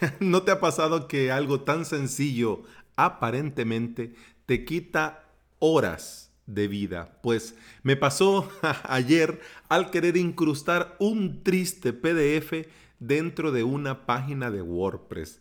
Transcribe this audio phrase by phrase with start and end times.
[0.20, 2.62] ¿No te ha pasado que algo tan sencillo
[2.96, 4.14] aparentemente
[4.46, 5.24] te quita
[5.58, 7.18] horas de vida?
[7.22, 8.48] Pues me pasó
[8.84, 12.66] ayer al querer incrustar un triste PDF
[12.98, 15.40] dentro de una página de WordPress.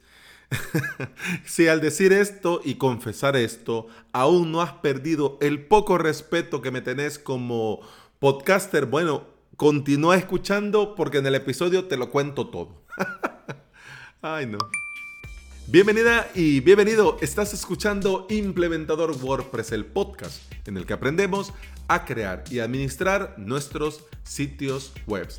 [1.46, 6.72] si al decir esto y confesar esto, aún no has perdido el poco respeto que
[6.72, 7.82] me tenés como
[8.18, 12.82] podcaster, bueno, continúa escuchando porque en el episodio te lo cuento todo.
[14.22, 14.58] Ay, no.
[15.68, 17.18] Bienvenida y bienvenido.
[17.22, 21.54] Estás escuchando Implementador WordPress, el podcast en el que aprendemos
[21.88, 25.30] a crear y administrar nuestros sitios web.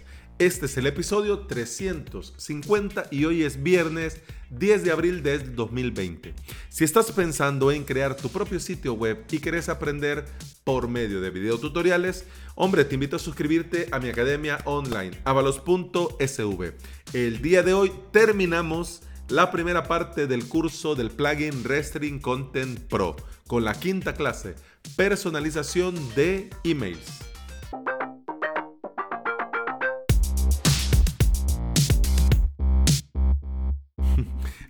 [0.40, 6.32] Este es el episodio 350 y hoy es viernes 10 de abril de 2020.
[6.70, 10.24] Si estás pensando en crear tu propio sitio web y querés aprender
[10.64, 16.72] por medio de videotutoriales, hombre, te invito a suscribirte a mi academia online, avalos.sv.
[17.12, 23.14] El día de hoy terminamos la primera parte del curso del plugin Restring Content Pro
[23.46, 24.54] con la quinta clase,
[24.96, 27.30] personalización de emails.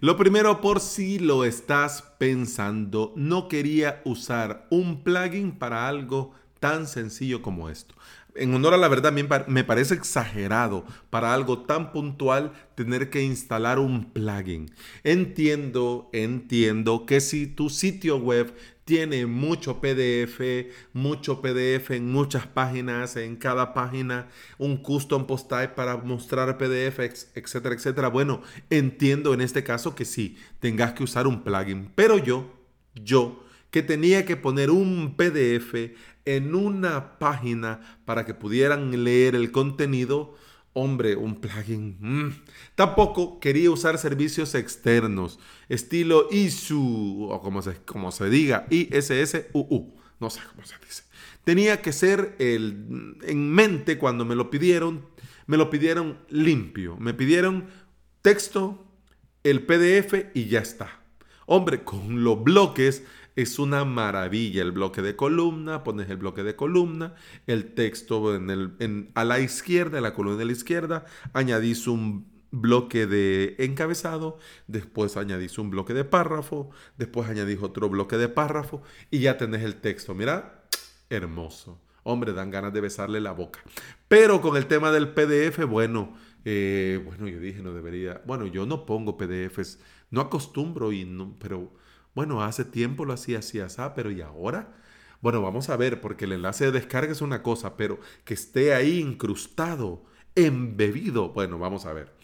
[0.02, 6.86] Lo primero, por si lo estás pensando, no quería usar un plugin para algo tan
[6.86, 7.94] sencillo como esto.
[8.34, 13.78] En honor a la verdad, me parece exagerado para algo tan puntual tener que instalar
[13.78, 14.70] un plugin.
[15.04, 18.54] Entiendo, entiendo que si tu sitio web
[18.90, 20.40] tiene mucho PDF,
[20.94, 24.26] mucho PDF en muchas páginas, en cada página
[24.58, 26.98] un custom post type para mostrar PDF,
[27.36, 28.08] etcétera, etcétera.
[28.08, 32.52] Bueno, entiendo en este caso que sí, tengas que usar un plugin, pero yo,
[32.96, 35.92] yo, que tenía que poner un PDF
[36.24, 40.34] en una página para que pudieran leer el contenido,
[40.72, 41.96] Hombre, un plugin.
[42.00, 42.42] Mm.
[42.76, 49.94] Tampoco quería usar servicios externos, estilo ISU, o como se, como se diga, ISSUU.
[50.20, 51.02] No sé cómo se dice.
[51.44, 55.06] Tenía que ser el, en mente cuando me lo pidieron,
[55.46, 56.96] me lo pidieron limpio.
[56.98, 57.68] Me pidieron
[58.22, 58.86] texto,
[59.42, 61.00] el PDF y ya está.
[61.46, 63.02] Hombre, con los bloques
[63.42, 67.14] es una maravilla el bloque de columna, pones el bloque de columna,
[67.46, 72.28] el texto en el, a la izquierda, en la columna de la izquierda, añadís un
[72.50, 78.82] bloque de encabezado, después añadís un bloque de párrafo, después añadís otro bloque de párrafo
[79.10, 80.14] y ya tenés el texto.
[80.14, 80.64] Mira,
[81.08, 81.80] hermoso.
[82.02, 83.60] Hombre, dan ganas de besarle la boca.
[84.08, 86.14] Pero con el tema del PDF, bueno,
[86.44, 88.22] eh, bueno, yo dije, no debería.
[88.26, 89.78] Bueno, yo no pongo PDFs,
[90.10, 91.70] no acostumbro, y no, pero
[92.20, 94.74] bueno, hace tiempo lo hacía así, así, pero ¿y ahora?
[95.22, 98.74] Bueno, vamos a ver, porque el enlace de descarga es una cosa, pero que esté
[98.74, 100.04] ahí incrustado,
[100.34, 102.14] embebido, bueno, vamos a ver.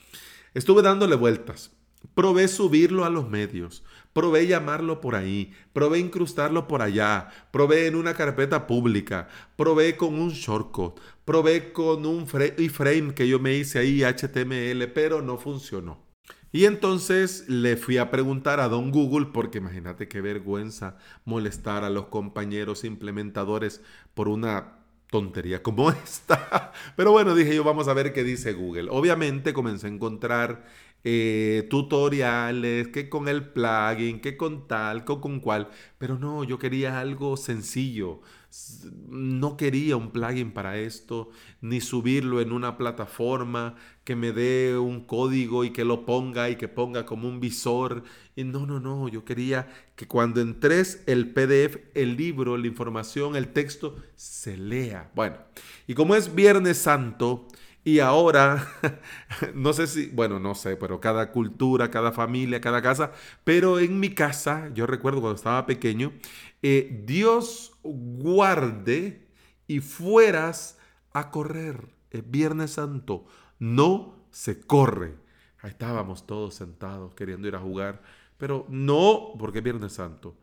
[0.52, 1.70] Estuve dándole vueltas.
[2.12, 7.94] Probé subirlo a los medios, probé llamarlo por ahí, probé incrustarlo por allá, probé en
[7.96, 13.78] una carpeta pública, probé con un shortcut, probé con un frame que yo me hice
[13.78, 16.05] ahí HTML, pero no funcionó.
[16.52, 21.90] Y entonces le fui a preguntar a don Google, porque imagínate qué vergüenza molestar a
[21.90, 23.82] los compañeros implementadores
[24.14, 24.78] por una
[25.10, 26.72] tontería como esta.
[26.96, 28.88] Pero bueno, dije yo, vamos a ver qué dice Google.
[28.90, 30.64] Obviamente comencé a encontrar
[31.04, 35.68] eh, tutoriales, que con el plugin, que con tal, que con cual.
[35.98, 38.20] Pero no, yo quería algo sencillo.
[39.08, 41.30] No quería un plugin para esto,
[41.60, 46.56] ni subirlo en una plataforma que me dé un código y que lo ponga y
[46.56, 48.04] que ponga como un visor.
[48.34, 53.36] Y no, no, no, yo quería que cuando entres el PDF, el libro, la información,
[53.36, 55.10] el texto, se lea.
[55.14, 55.36] Bueno,
[55.86, 57.48] y como es Viernes Santo,
[57.86, 58.66] y ahora,
[59.54, 63.12] no sé si, bueno, no sé, pero cada cultura, cada familia, cada casa,
[63.44, 66.12] pero en mi casa, yo recuerdo cuando estaba pequeño,
[66.68, 69.28] eh, Dios guarde
[69.68, 70.78] y fueras
[71.12, 71.94] a correr.
[72.10, 73.24] Es Viernes Santo,
[73.60, 75.14] no se corre.
[75.62, 78.02] Estábamos todos sentados queriendo ir a jugar,
[78.36, 80.36] pero no porque es Viernes Santo.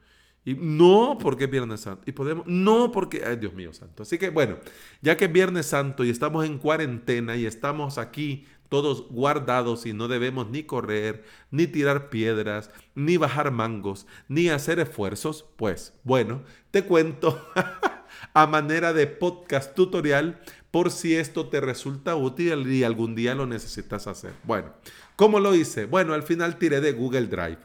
[0.46, 2.04] Y no porque es Viernes Santo.
[2.06, 4.04] Y podemos, no porque, ay Dios mío santo.
[4.04, 4.60] Así que bueno,
[5.02, 9.94] ya que es Viernes Santo y estamos en cuarentena y estamos aquí todos guardados y
[9.94, 16.42] no debemos ni correr, ni tirar piedras, ni bajar mangos, ni hacer esfuerzos, pues bueno,
[16.72, 17.40] te cuento
[18.34, 20.42] a manera de podcast tutorial
[20.72, 24.34] por si esto te resulta útil y algún día lo necesitas hacer.
[24.42, 24.74] Bueno,
[25.18, 25.86] ¿cómo lo hice?
[25.86, 27.60] Bueno, al final tiré de Google Drive.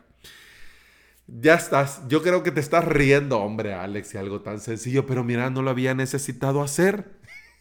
[1.26, 5.24] Ya estás, yo creo que te estás riendo, hombre, Alex, y algo tan sencillo, pero
[5.24, 7.17] mira, no lo había necesitado hacer.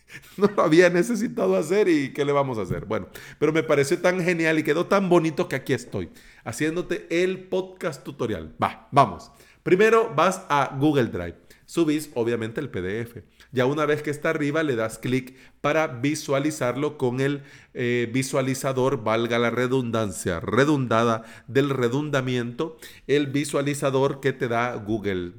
[0.37, 2.85] no lo había necesitado hacer y ¿qué le vamos a hacer?
[2.85, 3.07] Bueno,
[3.39, 6.09] pero me pareció tan genial y quedó tan bonito que aquí estoy,
[6.43, 8.55] haciéndote el podcast tutorial.
[8.61, 9.31] Va, vamos.
[9.63, 11.35] Primero vas a Google Drive.
[11.65, 13.23] Subís obviamente el PDF.
[13.51, 17.43] Ya una vez que está arriba le das clic para visualizarlo con el
[17.73, 22.77] eh, visualizador, valga la redundancia, redundada del redundamiento,
[23.07, 25.33] el visualizador que te da Google,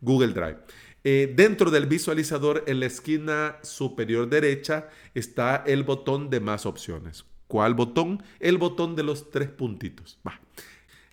[0.00, 0.58] Google Drive.
[1.10, 7.24] Eh, dentro del visualizador, en la esquina superior derecha, está el botón de más opciones.
[7.46, 8.22] ¿Cuál botón?
[8.40, 10.18] El botón de los tres puntitos.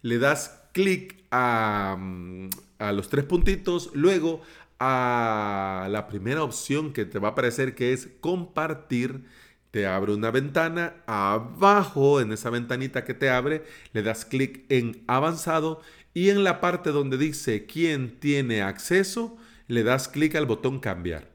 [0.02, 4.42] Le das clic a, mm, a los tres puntitos, luego
[4.80, 9.24] a la primera opción que te va a aparecer que es compartir.
[9.72, 13.64] Te abre una ventana, abajo en esa ventanita que te abre,
[13.94, 15.80] le das clic en avanzado
[16.14, 21.32] y en la parte donde dice quién tiene acceso, le das clic al botón cambiar.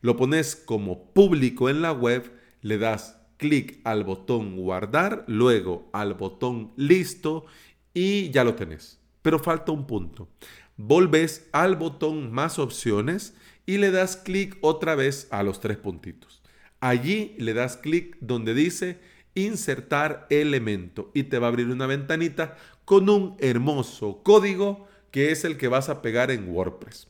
[0.00, 2.32] Lo pones como público en la web,
[2.62, 7.46] le das clic al botón guardar, luego al botón listo
[7.92, 9.00] y ya lo tenés.
[9.22, 10.28] Pero falta un punto.
[10.76, 13.34] Volves al botón más opciones
[13.64, 16.42] y le das clic otra vez a los tres puntitos.
[16.80, 19.00] Allí le das clic donde dice
[19.34, 25.44] insertar elemento y te va a abrir una ventanita con un hermoso código que es
[25.44, 27.08] el que vas a pegar en WordPress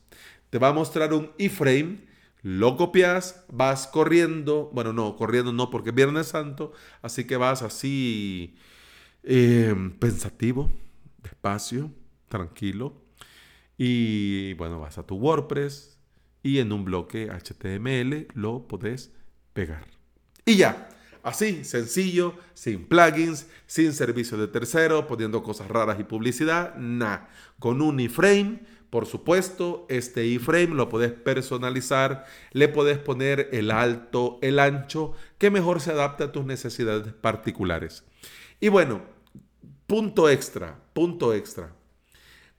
[0.49, 2.07] te va a mostrar un iframe,
[2.41, 6.71] lo copias, vas corriendo, bueno, no, corriendo no, porque es Viernes Santo,
[7.01, 8.55] así que vas así
[9.23, 10.71] em, pensativo,
[11.21, 11.91] despacio,
[12.29, 12.93] tranquilo,
[13.77, 15.99] y bueno, vas a tu WordPress
[16.41, 19.11] y en un bloque HTML lo podés
[19.53, 19.85] pegar.
[20.45, 20.89] Y ya,
[21.23, 27.29] así, sencillo, sin plugins, sin servicio de tercero, poniendo cosas raras y publicidad, nada,
[27.59, 34.39] con un iframe por supuesto, este iframe lo puedes personalizar, le puedes poner el alto,
[34.41, 38.05] el ancho, que mejor se adapte a tus necesidades particulares.
[38.61, 39.01] Y bueno,
[39.87, 41.73] punto extra, punto extra.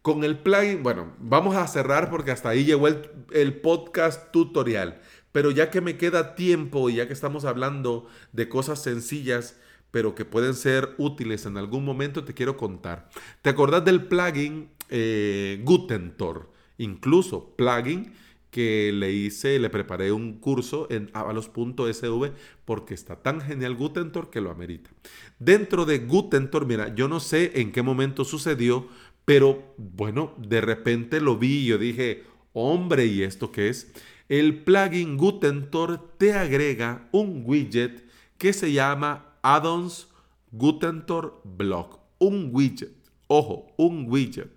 [0.02, 5.00] Con el plugin, bueno, vamos a cerrar porque hasta ahí llegó el, el podcast tutorial.
[5.32, 9.58] Pero ya que me queda tiempo y ya que estamos hablando de cosas sencillas,
[9.90, 13.08] pero que pueden ser útiles en algún momento, te quiero contar.
[13.42, 16.50] ¿Te acordás del plugin eh, Gutentor?
[16.78, 18.12] Incluso plugin
[18.50, 22.32] que le hice, le preparé un curso en avalos.sv
[22.64, 24.90] porque está tan genial Gutentor que lo amerita.
[25.38, 28.88] Dentro de Gutentor, mira, yo no sé en qué momento sucedió,
[29.24, 33.92] pero bueno, de repente lo vi y yo dije, hombre, ¿y esto qué es?
[34.28, 38.06] El plugin Gutentor te agrega un widget
[38.38, 40.08] que se llama Addons
[40.50, 42.97] Gutentor Block, un widget,
[43.28, 44.50] ojo, un widget,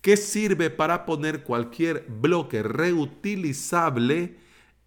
[0.00, 4.36] que sirve para poner cualquier bloque reutilizable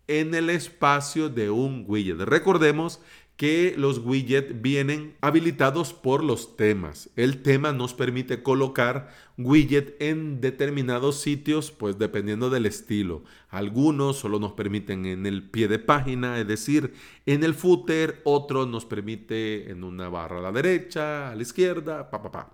[0.07, 2.19] en el espacio de un widget.
[2.21, 2.99] Recordemos
[3.37, 7.09] que los widgets vienen habilitados por los temas.
[7.17, 13.23] El tema nos permite colocar widget en determinados sitios, pues dependiendo del estilo.
[13.49, 16.93] Algunos solo nos permiten en el pie de página, es decir,
[17.25, 22.09] en el footer, otros nos permite en una barra a la derecha, a la izquierda,
[22.09, 22.53] pa, pa, pa.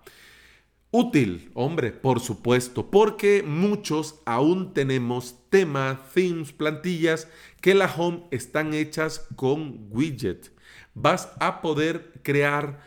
[0.92, 7.28] Útil, hombre, por supuesto, porque muchos aún tenemos temas, themes, plantillas
[7.60, 10.52] que la home están hechas con widget
[10.94, 12.80] vas a poder crear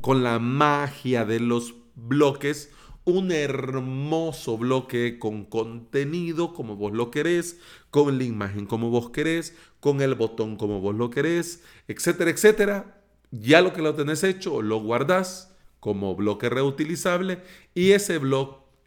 [0.00, 2.70] con la magia de los bloques
[3.04, 7.58] un hermoso bloque con contenido como vos lo querés,
[7.90, 13.02] con la imagen como vos querés, con el botón como vos lo querés, etcétera, etcétera.
[13.32, 15.51] Ya lo que lo tenés hecho, lo guardás
[15.82, 17.42] como bloque reutilizable
[17.74, 18.20] y ese,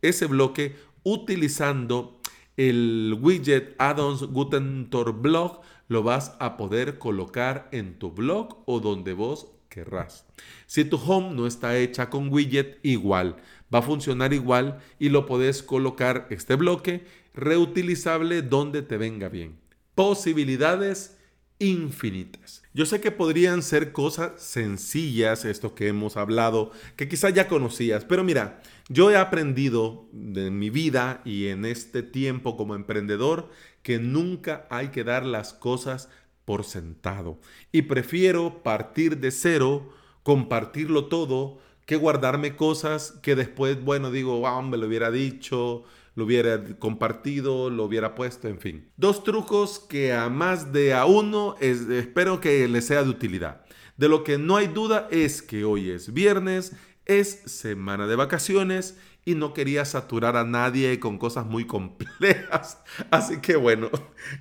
[0.02, 2.22] ese bloque utilizando
[2.56, 5.60] el widget addons Gutentor Blog
[5.90, 10.25] lo vas a poder colocar en tu blog o donde vos querrás.
[10.68, 13.36] Si tu home no está hecha con widget, igual,
[13.74, 19.60] va a funcionar igual y lo podés colocar este bloque reutilizable donde te venga bien.
[19.96, 21.18] Posibilidades
[21.60, 22.64] infinitas.
[22.74, 28.04] Yo sé que podrían ser cosas sencillas, esto que hemos hablado, que quizás ya conocías,
[28.04, 33.50] pero mira, yo he aprendido en mi vida y en este tiempo como emprendedor
[33.82, 36.10] que nunca hay que dar las cosas
[36.44, 37.40] por sentado.
[37.72, 39.94] Y prefiero partir de cero,
[40.24, 45.84] compartirlo todo, que guardarme cosas que después, bueno, digo, ah, me lo hubiera dicho,
[46.15, 48.89] lo hubiera compartido, lo hubiera puesto, en fin.
[48.98, 53.65] Dos trucos que a más de a uno espero que les sea de utilidad.
[53.98, 56.74] De lo que no hay duda es que hoy es viernes,
[57.07, 62.79] Es semana de vacaciones y no quería saturar a nadie con cosas muy complejas.
[63.12, 63.89] Así que bueno,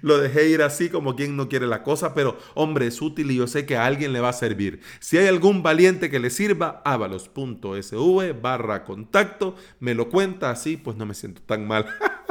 [0.03, 3.37] lo dejé ir así como quien no quiere la cosa, pero hombre, es útil y
[3.37, 4.81] yo sé que a alguien le va a servir.
[5.01, 10.97] Si hay algún valiente que le sirva, avalos.sv barra contacto, me lo cuenta así, pues
[10.97, 11.87] no me siento tan mal.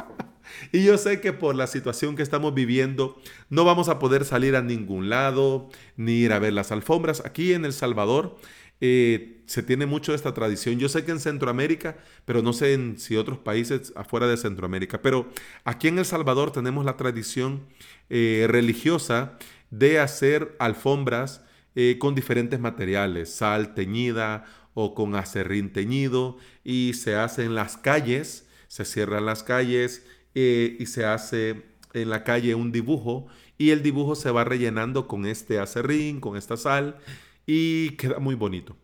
[0.71, 3.19] Y yo sé que por la situación que estamos viviendo
[3.49, 7.23] no vamos a poder salir a ningún lado, ni ir a ver las alfombras.
[7.25, 8.37] Aquí en El Salvador
[8.85, 10.77] eh, se tiene mucho esta tradición.
[10.77, 15.01] Yo sé que en Centroamérica, pero no sé en, si otros países afuera de Centroamérica,
[15.01, 15.29] pero
[15.63, 17.65] aquí en El Salvador tenemos la tradición
[18.09, 19.37] eh, religiosa
[19.69, 26.35] de hacer alfombras eh, con diferentes materiales, sal teñida o con acerrín teñido,
[26.65, 31.63] y se hace en las calles, se cierran las calles y se hace
[31.93, 36.35] en la calle un dibujo y el dibujo se va rellenando con este acerrín, con
[36.35, 36.97] esta sal
[37.45, 38.75] y queda muy bonito.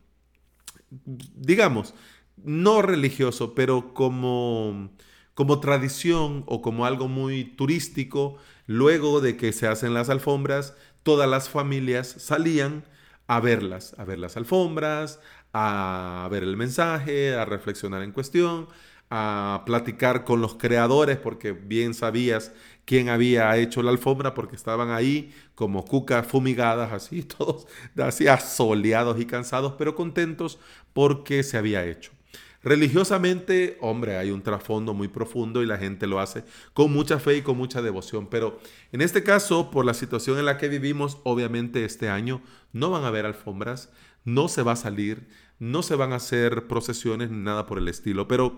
[0.89, 1.93] Digamos,
[2.43, 4.91] no religioso, pero como,
[5.33, 11.29] como tradición o como algo muy turístico, luego de que se hacen las alfombras, todas
[11.29, 12.83] las familias salían
[13.27, 15.19] a verlas, a ver las alfombras,
[15.53, 18.67] a ver el mensaje, a reflexionar en cuestión,
[19.09, 22.51] a platicar con los creadores, porque bien sabías
[22.85, 29.19] quién había hecho la alfombra, porque estaban ahí como cucas fumigadas, así, todos así asoleados
[29.19, 30.59] y cansados, pero contentos
[30.93, 32.11] porque se había hecho.
[32.61, 37.37] Religiosamente, hombre, hay un trasfondo muy profundo y la gente lo hace con mucha fe
[37.37, 38.27] y con mucha devoción.
[38.27, 38.59] Pero
[38.91, 42.41] en este caso, por la situación en la que vivimos, obviamente este año
[42.73, 43.89] no van a haber alfombras,
[44.25, 47.87] no se va a salir, no se van a hacer procesiones ni nada por el
[47.87, 48.27] estilo.
[48.27, 48.57] Pero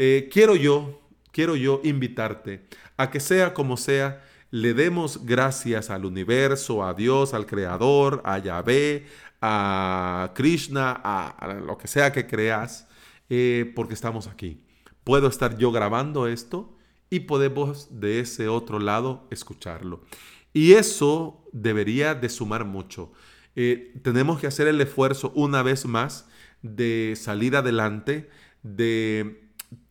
[0.00, 1.02] eh, quiero yo,
[1.32, 7.34] quiero yo invitarte a que sea como sea, le demos gracias al universo, a Dios,
[7.34, 9.06] al Creador, a Yahvé,
[9.42, 12.86] a Krishna, a, lo que sea que creas,
[13.28, 14.62] eh, porque estamos aquí.
[15.02, 16.78] Puedo estar yo grabando esto
[17.10, 20.04] y podemos de ese otro lado escucharlo.
[20.52, 23.10] Y eso debería de sumar mucho.
[23.56, 26.28] Eh, tenemos que hacer el esfuerzo una vez más
[26.62, 28.30] de salir adelante,
[28.62, 29.47] de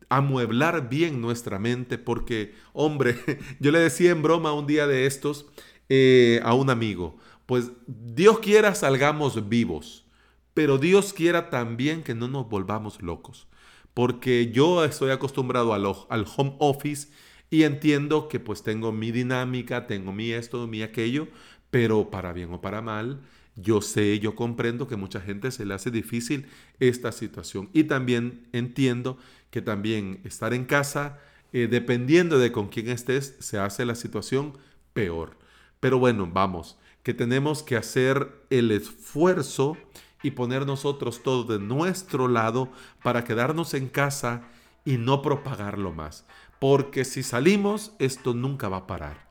[0.10, 3.18] amueblar bien nuestra mente, porque, hombre,
[3.60, 5.48] yo le decía en broma un día de estos
[5.90, 10.06] eh, a un amigo, pues Dios quiera salgamos vivos,
[10.54, 13.48] pero Dios quiera también que no nos volvamos locos,
[13.94, 17.10] porque yo estoy acostumbrado al, al home office
[17.50, 21.28] y entiendo que pues tengo mi dinámica, tengo mi esto, mi aquello,
[21.70, 23.22] pero para bien o para mal,
[23.58, 26.46] yo sé, yo comprendo que mucha gente se le hace difícil
[26.80, 29.18] esta situación y también entiendo
[29.50, 31.20] que también estar en casa,
[31.54, 34.58] eh, dependiendo de con quién estés, se hace la situación
[34.94, 35.38] peor.
[35.80, 39.76] Pero bueno, vamos, que tenemos que hacer el esfuerzo
[40.22, 42.72] y poner nosotros todo de nuestro lado
[43.02, 44.44] para quedarnos en casa
[44.86, 46.26] y no propagarlo más.
[46.60, 49.28] Porque si salimos, esto nunca va a parar.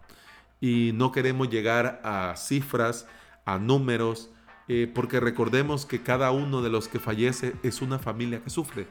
[0.60, 3.06] Y no queremos llegar a cifras,
[3.46, 4.28] a números,
[4.68, 8.88] eh, porque recordemos que cada uno de los que fallece es una familia que sufre.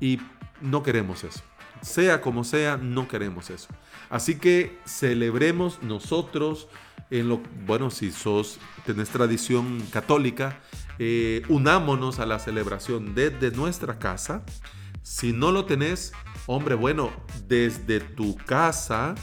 [0.00, 0.18] Y
[0.60, 1.40] no queremos eso.
[1.82, 3.68] Sea como sea, no queremos eso.
[4.08, 6.68] Así que celebremos nosotros
[7.10, 10.60] en lo, bueno, si sos, tenés tradición católica,
[10.98, 14.42] eh, unámonos a la celebración desde nuestra casa.
[15.02, 16.12] Si no lo tenés,
[16.46, 17.10] hombre, bueno,
[17.48, 19.14] desde tu casa,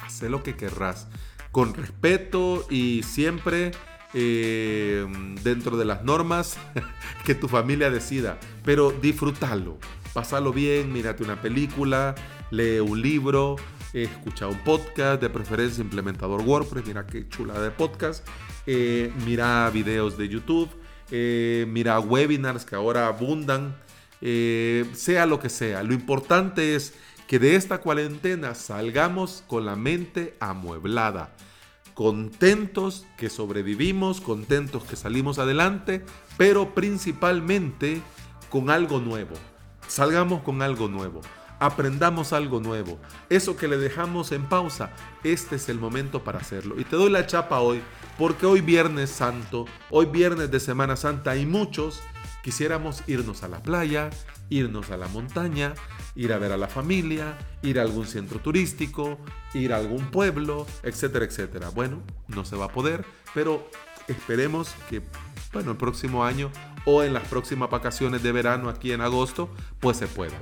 [0.00, 1.08] haz lo que querrás,
[1.54, 3.70] con respeto y siempre
[4.12, 5.06] eh,
[5.44, 6.58] dentro de las normas
[7.24, 9.78] que tu familia decida, pero disfrútalo
[10.12, 12.16] Pásalo bien, mírate una película,
[12.50, 13.56] lee un libro,
[13.92, 18.26] escucha un podcast, de preferencia implementador WordPress, mira qué chula de podcast,
[18.66, 20.70] eh, mira videos de YouTube,
[21.10, 23.76] eh, mira webinars que ahora abundan,
[24.20, 25.82] sea lo que sea.
[25.82, 26.94] Lo importante es
[27.26, 31.34] que de esta cuarentena salgamos con la mente amueblada,
[31.94, 36.04] contentos que sobrevivimos, contentos que salimos adelante,
[36.36, 38.00] pero principalmente
[38.50, 39.34] con algo nuevo
[39.88, 41.20] Salgamos con algo nuevo,
[41.60, 42.98] aprendamos algo nuevo.
[43.28, 44.90] Eso que le dejamos en pausa,
[45.22, 46.80] este es el momento para hacerlo.
[46.80, 47.82] Y te doy la chapa hoy,
[48.18, 52.00] porque hoy viernes santo, hoy viernes de Semana Santa y muchos
[52.44, 54.10] quisiéramos irnos a la playa,
[54.50, 55.72] irnos a la montaña,
[56.14, 59.18] ir a ver a la familia, ir a algún centro turístico,
[59.54, 61.70] ir a algún pueblo, etcétera, etcétera.
[61.70, 63.66] Bueno, no se va a poder, pero
[64.08, 65.00] esperemos que,
[65.54, 66.50] bueno, el próximo año
[66.84, 69.48] o en las próximas vacaciones de verano aquí en agosto,
[69.80, 70.36] pues se pueda.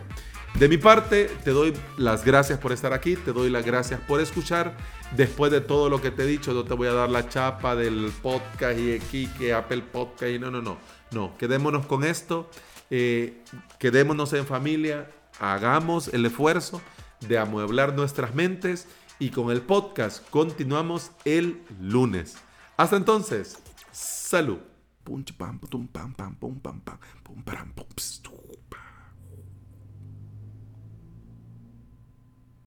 [0.58, 4.20] De mi parte, te doy las gracias por estar aquí, te doy las gracias por
[4.20, 4.76] escuchar.
[5.16, 7.74] Después de todo lo que te he dicho, no te voy a dar la chapa
[7.74, 10.78] del podcast y aquí que Apple Podcast y no, no, no.
[11.10, 12.50] No, quedémonos con esto,
[12.90, 13.42] eh,
[13.78, 16.80] quedémonos en familia, hagamos el esfuerzo
[17.20, 18.86] de amueblar nuestras mentes
[19.18, 22.36] y con el podcast continuamos el lunes.
[22.76, 23.58] Hasta entonces,
[23.90, 24.58] salud.